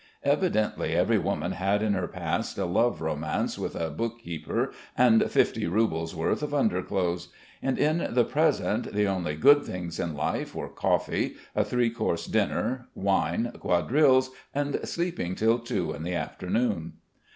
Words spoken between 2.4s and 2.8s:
a